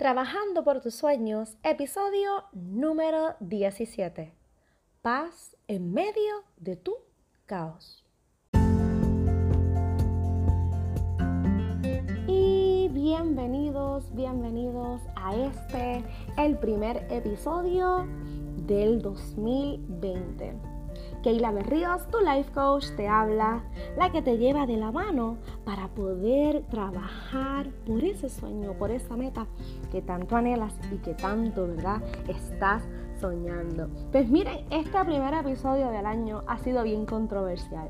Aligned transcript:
Trabajando 0.00 0.64
por 0.64 0.80
tus 0.80 0.94
sueños, 0.94 1.58
episodio 1.62 2.44
número 2.54 3.36
17. 3.40 4.32
Paz 5.02 5.54
en 5.68 5.92
medio 5.92 6.42
de 6.56 6.76
tu 6.76 6.94
caos. 7.44 8.02
Y 12.26 12.88
bienvenidos, 12.94 14.14
bienvenidos 14.14 15.02
a 15.16 15.36
este, 15.36 16.02
el 16.38 16.56
primer 16.56 17.06
episodio 17.10 18.06
del 18.56 19.02
2020. 19.02 20.69
Keila 21.22 21.50
Berríos, 21.52 22.06
tu 22.08 22.18
life 22.20 22.50
coach, 22.52 22.86
te 22.96 23.06
habla, 23.08 23.62
la 23.96 24.10
que 24.10 24.22
te 24.22 24.38
lleva 24.38 24.66
de 24.66 24.76
la 24.76 24.90
mano 24.90 25.36
para 25.64 25.88
poder 25.88 26.62
trabajar 26.70 27.68
por 27.86 28.02
ese 28.02 28.28
sueño, 28.28 28.72
por 28.74 28.90
esa 28.90 29.16
meta 29.16 29.46
que 29.92 30.00
tanto 30.00 30.36
anhelas 30.36 30.74
y 30.90 30.96
que 30.96 31.14
tanto, 31.14 31.66
¿verdad?, 31.66 32.02
estás 32.28 32.82
soñando. 33.20 33.88
Pues 34.12 34.30
miren, 34.30 34.64
este 34.70 35.04
primer 35.04 35.34
episodio 35.34 35.90
del 35.90 36.06
año 36.06 36.42
ha 36.46 36.58
sido 36.58 36.82
bien 36.82 37.04
controversial. 37.04 37.88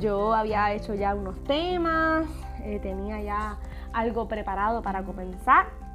Yo 0.00 0.34
había 0.34 0.72
hecho 0.74 0.94
ya 0.94 1.14
unos 1.14 1.42
temas, 1.44 2.26
eh, 2.64 2.80
tenía 2.80 3.22
ya 3.22 3.58
algo 3.92 4.26
preparado 4.26 4.82
para 4.82 5.04
comenzar 5.04 5.85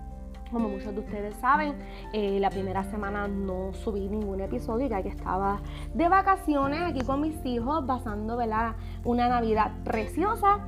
como 0.51 0.69
muchos 0.69 0.93
de 0.93 0.99
ustedes 0.99 1.35
saben, 1.35 1.73
eh, 2.13 2.39
la 2.39 2.49
primera 2.49 2.83
semana 2.83 3.27
no 3.27 3.73
subí 3.73 4.07
ningún 4.09 4.41
episodio 4.41 4.87
ya 4.87 5.01
que 5.01 5.09
estaba 5.09 5.61
de 5.93 6.09
vacaciones 6.09 6.81
aquí 6.81 7.01
con 7.01 7.21
mis 7.21 7.45
hijos, 7.45 7.83
pasando 7.85 8.37
una 9.05 9.29
Navidad 9.29 9.71
preciosa. 9.83 10.59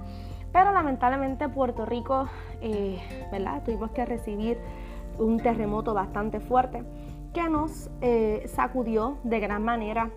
Pero 0.51 0.71
lamentablemente 0.71 1.49
Puerto 1.49 1.85
Rico, 1.85 2.27
eh, 2.61 2.99
¿verdad? 3.31 3.63
tuvimos 3.63 3.91
que 3.91 4.05
recibir 4.05 4.57
un 5.17 5.39
terremoto 5.39 5.93
bastante 5.93 6.39
fuerte 6.39 6.83
que 7.33 7.49
nos 7.49 7.89
eh, 8.01 8.43
sacudió 8.47 9.17
de 9.23 9.39
gran 9.39 9.63
manera. 9.63 10.11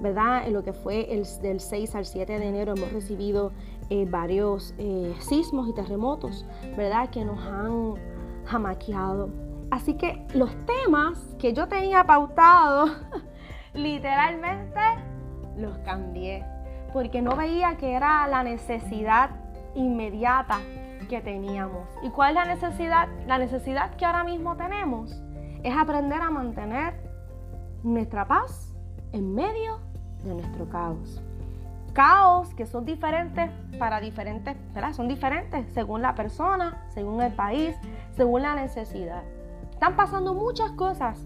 ¿Verdad? 0.00 0.46
En 0.46 0.52
lo 0.52 0.62
que 0.62 0.72
fue 0.72 1.12
el, 1.12 1.26
del 1.42 1.60
6 1.60 1.94
al 1.94 2.04
7 2.04 2.38
de 2.38 2.46
enero 2.46 2.74
hemos 2.76 2.92
recibido 2.92 3.52
eh, 3.90 4.06
varios 4.08 4.74
eh, 4.78 5.14
sismos 5.20 5.68
y 5.68 5.74
terremotos, 5.74 6.46
¿verdad? 6.76 7.10
Que 7.10 7.24
nos 7.24 7.38
han 7.46 7.94
jamaqueado. 8.44 9.30
Así 9.70 9.94
que 9.94 10.24
los 10.34 10.50
temas 10.66 11.18
que 11.38 11.52
yo 11.52 11.68
tenía 11.68 12.04
pautado, 12.04 12.86
literalmente 13.74 14.80
los 15.56 15.76
cambié, 15.78 16.44
porque 16.92 17.22
no 17.22 17.36
veía 17.36 17.76
que 17.76 17.94
era 17.94 18.26
la 18.28 18.42
necesidad 18.42 19.30
inmediata 19.74 20.60
que 21.08 21.20
teníamos. 21.20 21.88
¿Y 22.02 22.10
cuál 22.10 22.30
es 22.30 22.34
la 22.34 22.54
necesidad? 22.54 23.08
La 23.26 23.38
necesidad 23.38 23.94
que 23.96 24.04
ahora 24.04 24.24
mismo 24.24 24.56
tenemos 24.56 25.22
es 25.62 25.76
aprender 25.76 26.20
a 26.20 26.30
mantener 26.30 26.94
nuestra 27.82 28.26
paz 28.26 28.65
en 29.16 29.34
medio 29.34 29.78
de 30.24 30.34
nuestro 30.34 30.68
caos 30.68 31.22
caos 31.96 32.52
que 32.52 32.66
son 32.66 32.84
diferentes 32.84 33.50
para 33.78 34.00
diferentes, 34.00 34.54
¿verdad? 34.74 34.92
Son 34.92 35.08
diferentes 35.08 35.66
según 35.72 36.02
la 36.02 36.14
persona, 36.14 36.84
según 36.90 37.22
el 37.22 37.32
país, 37.32 37.74
según 38.14 38.42
la 38.42 38.54
necesidad. 38.54 39.22
Están 39.72 39.96
pasando 39.96 40.34
muchas 40.34 40.72
cosas. 40.72 41.24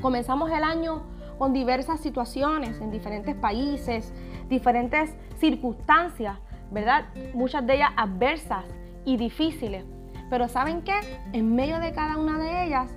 Comenzamos 0.00 0.52
el 0.52 0.62
año 0.62 1.02
con 1.38 1.52
diversas 1.52 1.98
situaciones 1.98 2.80
en 2.80 2.92
diferentes 2.92 3.34
países, 3.34 4.14
diferentes 4.48 5.12
circunstancias, 5.40 6.38
¿verdad? 6.70 7.06
Muchas 7.34 7.66
de 7.66 7.74
ellas 7.74 7.90
adversas 7.96 8.64
y 9.04 9.16
difíciles. 9.16 9.84
Pero 10.30 10.46
¿saben 10.46 10.82
qué? 10.82 11.00
En 11.32 11.56
medio 11.56 11.80
de 11.80 11.90
cada 11.92 12.16
una 12.16 12.38
de 12.38 12.66
ellas 12.66 12.96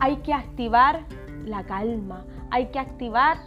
hay 0.00 0.16
que 0.16 0.32
activar 0.32 1.04
la 1.44 1.64
calma, 1.64 2.24
hay 2.50 2.66
que 2.66 2.78
activar 2.78 3.38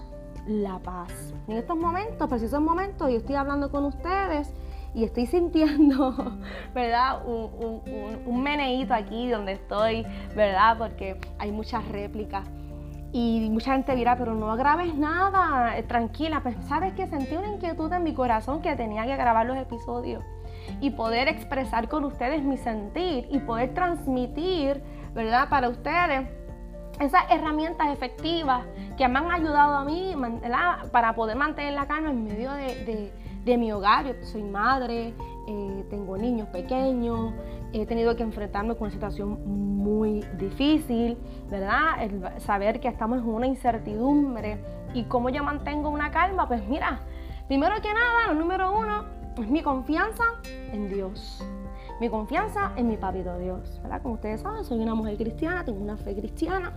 la 0.47 0.79
paz. 0.79 1.33
En 1.47 1.57
estos 1.57 1.77
momentos, 1.77 2.27
precisos 2.29 2.61
momentos, 2.61 3.09
yo 3.09 3.17
estoy 3.17 3.35
hablando 3.35 3.71
con 3.71 3.85
ustedes 3.85 4.53
y 4.93 5.03
estoy 5.03 5.25
sintiendo, 5.25 6.15
¿verdad? 6.73 7.25
Un, 7.27 7.81
un, 8.25 8.43
meneíto 8.43 8.93
aquí 8.93 9.29
donde 9.29 9.53
estoy, 9.53 10.05
¿verdad? 10.35 10.77
Porque 10.77 11.19
hay 11.37 11.51
muchas 11.51 11.87
réplicas. 11.89 12.47
Y 13.11 13.47
mucha 13.49 13.73
gente 13.73 13.95
dirá, 13.95 14.17
pero 14.17 14.35
no 14.35 14.53
grabes 14.57 14.93
nada, 14.95 15.77
eh, 15.77 15.83
tranquila. 15.83 16.41
Pues 16.41 16.55
sabes 16.67 16.93
que 16.93 17.07
sentí 17.07 17.35
una 17.35 17.47
inquietud 17.47 17.91
en 17.93 18.03
mi 18.03 18.13
corazón 18.13 18.61
que 18.61 18.75
tenía 18.75 19.05
que 19.05 19.15
grabar 19.15 19.45
los 19.45 19.55
episodios 19.55 20.21
y 20.81 20.89
poder 20.91 21.29
expresar 21.29 21.87
con 21.87 22.03
ustedes 22.03 22.43
mi 22.43 22.57
sentir 22.57 23.27
y 23.31 23.39
poder 23.39 23.73
transmitir, 23.73 24.83
¿verdad? 25.13 25.47
Para 25.47 25.69
ustedes 25.69 26.27
esas 26.99 27.23
herramientas 27.29 27.89
efectivas 27.89 28.63
que 28.97 29.07
me 29.07 29.19
han 29.19 29.31
ayudado 29.31 29.75
a 29.75 29.85
mí 29.85 30.15
para 30.91 31.13
poder 31.15 31.35
mantener 31.35 31.73
la 31.73 31.87
calma 31.87 32.11
en 32.11 32.23
medio 32.23 32.51
de, 32.53 33.57
mi 33.57 33.71
hogar. 33.71 34.05
Yo 34.05 34.13
soy 34.23 34.43
madre, 34.43 35.13
eh, 35.47 35.85
tengo 35.89 36.17
niños 36.17 36.47
pequeños, 36.49 37.33
he 37.73 37.85
tenido 37.85 38.15
que 38.15 38.23
enfrentarme 38.23 38.73
con 38.75 38.83
una 38.83 38.91
situación 38.91 39.39
muy 39.45 40.21
difícil, 40.37 41.17
¿verdad? 41.49 42.09
Saber 42.39 42.79
que 42.79 42.87
estamos 42.87 43.19
en 43.19 43.29
una 43.29 43.47
incertidumbre 43.47 44.57
y 44.93 45.03
cómo 45.03 45.29
yo 45.29 45.43
mantengo 45.43 45.89
una 45.89 46.09
calma, 46.11 46.47
pues 46.47 46.65
mira, 46.67 47.01
primero 47.47 47.75
que 47.81 47.93
nada, 47.93 48.33
lo 48.33 48.39
número 48.39 48.71
uno 48.77 49.05
es 49.37 49.47
mi 49.49 49.61
confianza 49.61 50.23
en 50.71 50.89
Dios 50.89 51.45
mi 51.99 52.09
confianza 52.09 52.73
en 52.75 52.87
mi 52.87 52.97
papito 52.97 53.37
Dios, 53.37 53.79
¿verdad? 53.81 54.01
Como 54.01 54.15
ustedes 54.15 54.41
saben, 54.41 54.65
soy 54.65 54.79
una 54.79 54.95
mujer 54.95 55.17
cristiana, 55.17 55.63
tengo 55.63 55.79
una 55.79 55.97
fe 55.97 56.15
cristiana. 56.15 56.73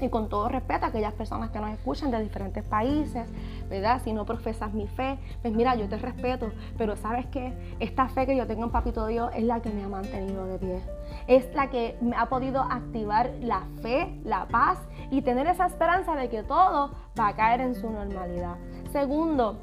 Y 0.00 0.08
con 0.10 0.28
todo 0.28 0.48
respeto 0.48 0.84
a 0.84 0.88
aquellas 0.88 1.12
personas 1.14 1.50
que 1.50 1.58
nos 1.58 1.70
escuchan 1.70 2.12
de 2.12 2.22
diferentes 2.22 2.62
países, 2.62 3.28
¿verdad? 3.68 4.00
Si 4.04 4.12
no 4.12 4.24
profesas 4.24 4.72
mi 4.72 4.86
fe, 4.86 5.18
pues 5.42 5.52
mira, 5.52 5.74
yo 5.74 5.88
te 5.88 5.96
respeto, 5.96 6.52
pero 6.76 6.94
sabes 6.94 7.26
que 7.26 7.52
esta 7.80 8.08
fe 8.08 8.24
que 8.24 8.36
yo 8.36 8.46
tengo 8.46 8.62
en 8.62 8.70
Papito 8.70 9.06
Dios 9.08 9.30
es 9.34 9.42
la 9.42 9.60
que 9.60 9.70
me 9.70 9.82
ha 9.82 9.88
mantenido 9.88 10.46
de 10.46 10.58
pie. 10.58 10.80
Es 11.26 11.52
la 11.52 11.68
que 11.68 11.96
me 12.00 12.16
ha 12.16 12.26
podido 12.26 12.62
activar 12.62 13.32
la 13.40 13.66
fe, 13.82 14.16
la 14.22 14.46
paz 14.46 14.78
y 15.10 15.22
tener 15.22 15.48
esa 15.48 15.66
esperanza 15.66 16.14
de 16.14 16.28
que 16.28 16.44
todo 16.44 16.92
va 17.18 17.28
a 17.28 17.34
caer 17.34 17.60
en 17.60 17.74
su 17.74 17.90
normalidad. 17.90 18.56
Segundo, 18.92 19.58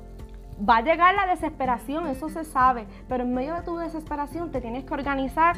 Va 0.57 0.77
a 0.77 0.81
llegar 0.81 1.13
la 1.15 1.27
desesperación, 1.27 2.07
eso 2.07 2.29
se 2.29 2.45
sabe, 2.45 2.87
pero 3.09 3.23
en 3.23 3.33
medio 3.33 3.55
de 3.55 3.61
tu 3.63 3.75
desesperación 3.75 4.51
te 4.51 4.61
tienes 4.61 4.85
que 4.85 4.93
organizar 4.93 5.57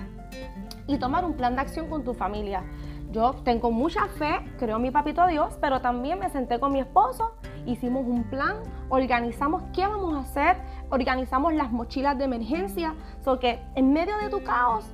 y 0.88 0.98
tomar 0.98 1.24
un 1.24 1.34
plan 1.34 1.54
de 1.54 1.62
acción 1.62 1.88
con 1.88 2.04
tu 2.04 2.16
familia. 2.16 2.64
Yo 3.12 3.34
tengo 3.44 3.70
mucha 3.70 4.08
fe, 4.08 4.40
creo 4.58 4.78
en 4.78 4.82
mi 4.82 4.90
papito 4.90 5.26
Dios, 5.28 5.56
pero 5.62 5.82
también 5.82 6.18
me 6.18 6.30
senté 6.30 6.60
con 6.60 6.74
mi 6.74 6.80
esposo, 6.80 7.36
hicimos 7.68 8.08
un 8.08 8.24
plan, 8.24 8.58
organizamos 8.90 9.62
qué 9.72 9.86
vamos 9.86 10.16
a 10.16 10.22
hacer, 10.22 10.58
organizamos 10.90 11.54
las 11.54 11.72
mochilas 11.72 12.18
de 12.18 12.24
emergencia, 12.24 12.96
so 13.24 13.40
que 13.40 13.62
en 13.76 13.94
medio 13.94 14.18
de 14.18 14.30
tu 14.30 14.44
caos, 14.44 14.90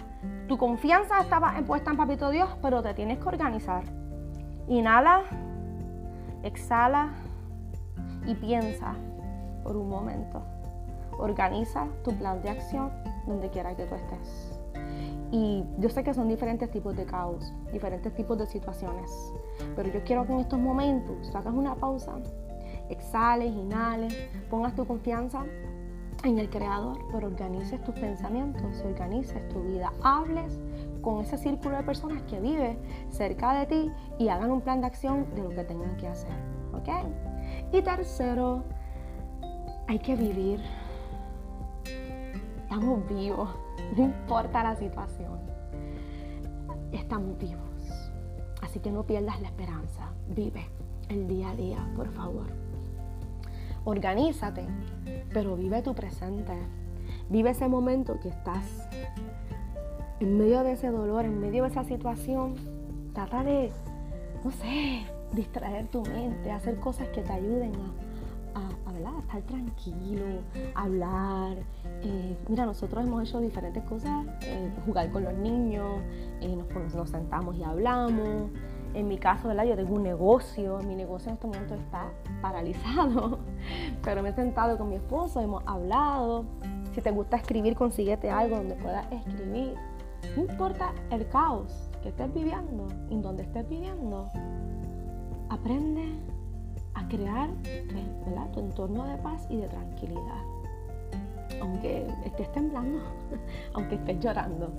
tu 0.49 0.57
confianza 0.57 1.21
estaba 1.21 1.53
puesta 1.65 1.91
en 1.91 1.97
papito 1.97 2.29
Dios, 2.29 2.49
pero 2.61 2.83
te 2.83 2.93
tienes 2.93 3.19
que 3.19 3.27
organizar. 3.29 3.83
Inhala, 4.67 5.21
exhala 6.43 7.13
y 8.25 8.35
piensa 8.35 8.95
por 9.63 9.77
un 9.77 9.89
momento. 9.89 10.41
Organiza 11.17 11.87
tu 12.03 12.11
plan 12.17 12.41
de 12.41 12.49
acción 12.49 12.91
donde 13.25 13.49
quiera 13.49 13.75
que 13.75 13.85
tú 13.85 13.95
estés. 13.95 14.59
Y 15.31 15.63
yo 15.79 15.89
sé 15.89 16.03
que 16.03 16.13
son 16.13 16.27
diferentes 16.27 16.69
tipos 16.69 16.95
de 16.95 17.05
caos, 17.05 17.53
diferentes 17.71 18.13
tipos 18.13 18.37
de 18.37 18.45
situaciones, 18.45 19.33
pero 19.75 19.89
yo 19.89 20.03
quiero 20.03 20.27
que 20.27 20.33
en 20.33 20.39
estos 20.39 20.59
momentos 20.59 21.33
hagas 21.33 21.53
una 21.53 21.75
pausa, 21.75 22.13
exhales, 22.89 23.51
inhales, 23.51 24.15
pongas 24.49 24.75
tu 24.75 24.85
confianza 24.85 25.43
en 26.23 26.39
el 26.39 26.49
Creador, 26.49 26.97
pero 27.11 27.27
organices 27.27 27.83
tus 27.83 27.95
pensamientos, 27.95 28.81
organices 28.85 29.47
tu 29.49 29.61
vida, 29.63 29.91
hables 30.03 30.59
con 31.01 31.21
ese 31.21 31.37
círculo 31.37 31.77
de 31.77 31.83
personas 31.83 32.21
que 32.23 32.39
vive 32.39 32.77
cerca 33.09 33.53
de 33.59 33.65
ti 33.65 33.91
y 34.19 34.29
hagan 34.29 34.51
un 34.51 34.61
plan 34.61 34.81
de 34.81 34.87
acción 34.87 35.25
de 35.35 35.43
lo 35.43 35.49
que 35.49 35.63
tengan 35.63 35.97
que 35.97 36.07
hacer. 36.07 36.31
¿Ok? 36.73 36.89
Y 37.71 37.81
tercero, 37.81 38.63
hay 39.87 39.99
que 39.99 40.15
vivir. 40.15 40.59
Estamos 42.63 43.07
vivos, 43.07 43.49
no 43.95 44.03
importa 44.03 44.63
la 44.63 44.75
situación. 44.75 45.39
Estamos 46.91 47.37
vivos. 47.37 47.61
Así 48.61 48.79
que 48.79 48.91
no 48.91 49.03
pierdas 49.03 49.39
la 49.41 49.47
esperanza. 49.47 50.11
Vive 50.29 50.65
el 51.09 51.27
día 51.27 51.49
a 51.49 51.55
día, 51.55 51.87
por 51.95 52.11
favor. 52.13 52.47
Organízate, 53.85 54.65
pero 55.33 55.55
vive 55.55 55.81
tu 55.81 55.93
presente. 55.93 56.53
Vive 57.29 57.51
ese 57.51 57.67
momento 57.67 58.19
que 58.19 58.29
estás 58.29 58.87
en 60.19 60.37
medio 60.37 60.63
de 60.63 60.73
ese 60.73 60.89
dolor, 60.89 61.25
en 61.25 61.39
medio 61.39 61.63
de 61.63 61.69
esa 61.69 61.83
situación. 61.83 62.55
Trata 63.13 63.43
de, 63.43 63.71
no 64.43 64.51
sé, 64.51 65.05
distraer 65.33 65.87
tu 65.87 66.01
mente, 66.03 66.51
hacer 66.51 66.79
cosas 66.79 67.09
que 67.09 67.21
te 67.21 67.33
ayuden 67.33 67.73
a. 67.75 68.12
Tranquilo, 69.41 70.25
hablar. 70.75 71.57
Eh, 72.03 72.37
mira, 72.47 72.67
nosotros 72.67 73.03
hemos 73.03 73.27
hecho 73.27 73.39
diferentes 73.41 73.83
cosas, 73.85 74.27
eh, 74.43 74.71
jugar 74.85 75.11
con 75.11 75.23
los 75.23 75.33
niños, 75.33 76.01
eh, 76.39 76.55
nos, 76.93 77.09
sentamos 77.09 77.55
y 77.55 77.63
hablamos. 77.63 78.51
En 78.93 79.07
mi 79.07 79.17
caso, 79.17 79.47
¿verdad? 79.47 79.63
Yo 79.63 79.75
tengo 79.75 79.95
un 79.95 80.03
negocio, 80.03 80.77
mi 80.87 80.95
negocio 80.95 81.29
en 81.29 81.33
este 81.33 81.47
momento 81.47 81.73
está 81.73 82.11
paralizado, 82.43 83.39
pero 84.03 84.21
me 84.21 84.29
he 84.29 84.33
sentado 84.33 84.77
con 84.77 84.89
mi 84.89 84.95
esposo, 84.95 85.41
hemos 85.41 85.63
hablado. 85.65 86.45
Si 86.91 87.01
te 87.01 87.09
gusta 87.09 87.37
escribir, 87.37 87.75
consíguete 87.75 88.29
algo 88.29 88.57
donde 88.57 88.75
puedas 88.75 89.11
escribir. 89.11 89.73
No 90.37 90.43
importa 90.43 90.93
el 91.09 91.27
caos 91.27 91.89
que 92.03 92.09
estés 92.09 92.31
viviendo 92.31 92.87
y 93.09 93.19
donde 93.19 93.43
estés 93.43 93.67
viviendo, 93.67 94.29
aprende 95.49 96.19
crear 97.15 97.49
tu 98.53 98.59
entorno 98.59 99.05
de 99.05 99.17
paz 99.17 99.45
y 99.49 99.57
de 99.57 99.67
tranquilidad. 99.67 100.41
Aunque 101.61 102.07
estés 102.25 102.51
temblando, 102.51 102.99
aunque 103.73 103.95
estés 103.95 104.19
llorando. 104.19 104.69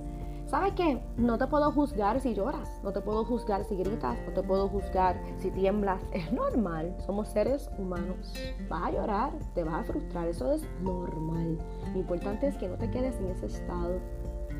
¿Sabes 0.45 0.73
qué? 0.73 1.01
No 1.17 1.39
te 1.39 1.47
puedo 1.47 1.71
juzgar 1.71 2.19
si 2.19 2.35
lloras, 2.35 2.79
no 2.83 2.91
te 2.91 3.01
puedo 3.01 3.25
juzgar 3.25 3.63
si 3.63 3.75
gritas, 3.77 4.17
no 4.27 4.33
te 4.33 4.43
puedo 4.43 4.67
juzgar 4.69 5.19
si 5.37 5.49
tiemblas. 5.49 6.03
Es 6.11 6.31
normal, 6.31 6.95
somos 7.05 7.29
seres 7.29 7.69
humanos. 7.79 8.33
Vas 8.69 8.83
a 8.83 8.91
llorar, 8.91 9.31
te 9.55 9.63
vas 9.63 9.73
a 9.75 9.83
frustrar, 9.83 10.27
eso 10.27 10.51
es 10.51 10.63
normal. 10.81 11.57
Lo 11.93 11.99
importante 11.99 12.47
es 12.47 12.57
que 12.57 12.67
no 12.67 12.75
te 12.75 12.91
quedes 12.91 13.17
en 13.19 13.27
ese 13.29 13.47
estado, 13.47 13.99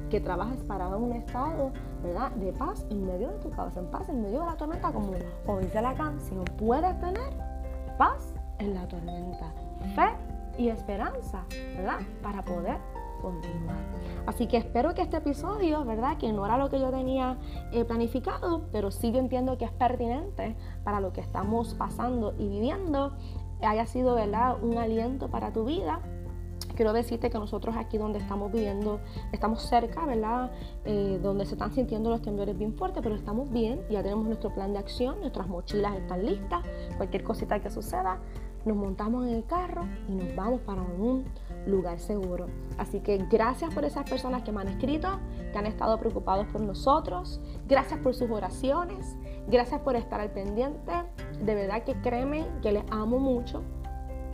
que 0.10 0.20
trabajes 0.20 0.64
para 0.64 0.88
un 0.88 1.12
estado 1.12 1.72
de 2.36 2.54
paz 2.54 2.86
en 2.90 3.06
medio 3.06 3.30
de 3.30 3.40
tu 3.40 3.52
caos, 3.52 3.78
en 3.78 3.86
paz 3.92 4.10
en 4.10 4.24
medio 4.24 4.40
de 4.40 4.46
la 4.46 4.58
tormenta, 4.58 4.92
como 4.92 5.12
hoy 5.46 5.64
dice 5.66 5.82
la 5.82 5.94
canción. 5.94 6.46
Puedes 6.58 7.00
tener 7.00 7.55
paz 7.98 8.34
en 8.60 8.74
la 8.74 8.88
tormenta, 8.88 9.54
fe 9.96 10.08
y 10.58 10.70
esperanza, 10.70 11.46
¿verdad? 11.76 12.00
Para 12.22 12.44
poder 12.44 12.78
continuar. 13.22 13.78
Así 14.26 14.48
que 14.48 14.58
espero 14.58 14.94
que 14.94 15.02
este 15.02 15.18
episodio, 15.18 15.84
¿verdad? 15.86 16.18
Que 16.18 16.32
no 16.32 16.46
era 16.46 16.58
lo 16.58 16.70
que 16.70 16.80
yo 16.80 16.90
tenía 16.92 17.38
eh, 17.72 17.86
planificado, 17.86 18.68
pero 18.72 18.92
sí 18.92 19.12
yo 19.12 19.20
entiendo 19.20 19.58
que 19.58 19.66
es 19.66 19.72
pertinente 19.72 20.56
para 20.84 21.00
lo 21.00 21.14
que 21.14 21.22
estamos 21.22 21.74
pasando 21.74 22.34
y 22.38 22.48
viviendo, 22.48 23.14
haya 23.62 23.86
sido, 23.86 24.16
¿verdad? 24.16 24.62
Un 24.62 24.78
aliento 24.78 25.30
para 25.30 25.52
tu 25.52 25.66
vida 25.66 26.00
quiero 26.76 26.94
decirte 26.94 27.30
que 27.30 27.38
nosotros 27.38 27.76
aquí 27.78 27.98
donde 27.98 28.20
estamos 28.20 28.52
viviendo, 28.52 29.00
estamos 29.32 29.64
cerca, 29.64 30.06
¿verdad? 30.06 30.52
Eh, 30.86 31.20
donde 31.22 31.46
se 31.46 31.54
están 31.54 31.74
sintiendo 31.74 32.10
los 32.10 32.22
temblores 32.22 32.58
bien 32.58 32.74
fuertes, 32.74 33.02
pero 33.02 33.16
estamos 33.16 33.52
bien, 33.52 33.82
ya 33.90 34.04
tenemos 34.04 34.26
nuestro 34.26 34.54
plan 34.54 34.74
de 34.74 34.80
acción, 34.80 35.20
nuestras 35.22 35.48
mochilas 35.48 35.96
están 35.96 36.26
listas, 36.26 36.64
cualquier 36.98 37.24
cosita 37.24 37.60
que 37.60 37.70
suceda, 37.70 38.20
nos 38.66 38.76
montamos 38.76 39.28
en 39.28 39.36
el 39.36 39.46
carro 39.46 39.88
y 40.10 40.14
nos 40.14 40.36
vamos 40.36 40.62
para 40.62 40.82
un 40.82 41.26
lugar 41.68 42.00
seguro. 42.00 42.48
Así 42.78 43.00
que 43.00 43.18
gracias 43.30 43.74
por 43.74 43.86
esas 43.86 44.10
personas 44.10 44.44
que 44.44 44.52
me 44.52 44.62
han 44.62 44.68
escrito, 44.68 45.20
que 45.52 45.58
han 45.58 45.68
estado 45.68 46.00
preocupados 46.00 46.48
por 46.48 46.62
nosotros, 46.62 47.40
gracias 47.68 48.00
por 48.00 48.16
sus 48.16 48.30
oraciones, 48.30 49.16
gracias 49.48 49.82
por 49.82 49.96
estar 49.96 50.20
al 50.20 50.32
pendiente, 50.32 50.92
de 51.40 51.56
verdad 51.56 51.84
que 51.84 51.94
créeme 52.02 52.48
que 52.62 52.72
les 52.72 52.84
amo 52.92 53.20
mucho. 53.20 53.62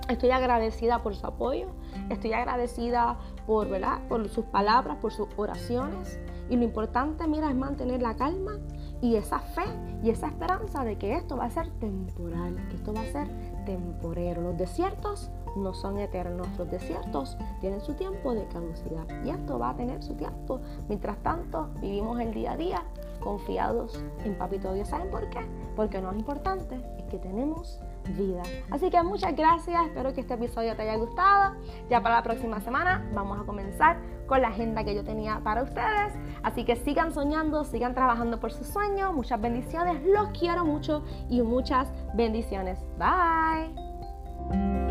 Estoy 0.07 0.31
agradecida 0.31 1.03
por 1.03 1.15
su 1.15 1.25
apoyo, 1.27 1.67
estoy 2.13 2.33
agradecida 2.33 3.17
por, 3.45 3.69
¿verdad? 3.69 3.99
por 4.07 4.27
sus 4.29 4.45
palabras, 4.45 4.97
por 4.97 5.11
sus 5.11 5.27
oraciones. 5.37 6.19
Y 6.49 6.57
lo 6.57 6.63
importante, 6.63 7.27
mira, 7.27 7.49
es 7.49 7.55
mantener 7.55 8.01
la 8.01 8.15
calma 8.15 8.57
y 9.01 9.15
esa 9.15 9.39
fe 9.39 9.63
y 10.03 10.09
esa 10.09 10.27
esperanza 10.27 10.83
de 10.83 10.97
que 10.97 11.15
esto 11.15 11.37
va 11.37 11.45
a 11.45 11.49
ser 11.49 11.69
temporal, 11.79 12.55
que 12.69 12.75
esto 12.75 12.93
va 12.93 13.01
a 13.01 13.05
ser 13.05 13.27
temporero. 13.65 14.41
Los 14.41 14.57
desiertos 14.57 15.31
no 15.55 15.73
son 15.73 15.97
eternos, 15.97 16.47
los 16.57 16.69
desiertos 16.69 17.37
tienen 17.59 17.81
su 17.81 17.93
tiempo 17.93 18.33
de 18.33 18.45
caducidad 18.47 19.05
y 19.23 19.29
esto 19.29 19.59
va 19.59 19.71
a 19.71 19.75
tener 19.75 20.03
su 20.03 20.13
tiempo. 20.15 20.59
Mientras 20.87 21.17
tanto, 21.23 21.69
vivimos 21.81 22.19
el 22.19 22.33
día 22.33 22.53
a 22.53 22.57
día 22.57 22.83
confiados 23.21 24.03
en 24.23 24.37
Papito 24.37 24.73
Dios. 24.73 24.89
¿Saben 24.89 25.09
por 25.09 25.29
qué? 25.29 25.39
Porque 25.75 26.01
lo 26.01 26.07
más 26.07 26.17
importante 26.17 26.75
es 26.97 27.03
que 27.05 27.17
tenemos 27.17 27.79
vida. 28.09 28.44
Así 28.69 28.89
que 28.89 29.01
muchas 29.03 29.36
gracias, 29.36 29.86
espero 29.86 30.13
que 30.13 30.21
este 30.21 30.33
episodio 30.33 30.75
te 30.75 30.83
haya 30.83 30.95
gustado. 30.95 31.56
Ya 31.89 32.01
para 32.01 32.15
la 32.15 32.24
próxima 32.24 32.59
semana 32.62 33.07
vamos 33.13 33.39
a 33.39 33.44
comenzar 33.44 33.98
con 34.27 34.42
la 34.42 34.50
agenda 34.50 34.83
que 34.83 34.95
yo 34.95 35.03
tenía 35.03 35.39
para 35.44 35.63
ustedes. 35.63 36.13
Así 36.44 36.63
que 36.63 36.75
sigan 36.75 37.13
soñando, 37.13 37.63
sigan 37.63 37.94
trabajando 37.94 38.39
por 38.39 38.51
sus 38.51 38.68
sueños. 38.68 39.13
Muchas 39.13 39.39
bendiciones, 39.42 40.01
los 40.06 40.30
quiero 40.38 40.65
mucho 40.65 41.03
y 41.30 41.42
muchas 41.42 41.92
bendiciones. 42.13 42.80
Bye. 42.98 44.90